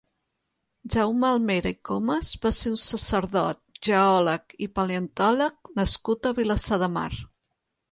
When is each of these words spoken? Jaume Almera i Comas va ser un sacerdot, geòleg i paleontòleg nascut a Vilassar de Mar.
Jaume 0.93 1.27
Almera 1.27 1.73
i 1.73 1.77
Comas 1.89 2.31
va 2.45 2.51
ser 2.61 2.71
un 2.71 2.79
sacerdot, 2.85 3.61
geòleg 3.89 4.57
i 4.69 4.71
paleontòleg 4.81 5.73
nascut 5.83 6.33
a 6.33 6.35
Vilassar 6.43 6.83
de 6.87 6.93
Mar. 6.99 7.09